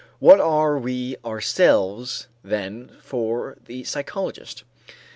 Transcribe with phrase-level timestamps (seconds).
[0.17, 4.63] What are we ourselves then for the psychologist?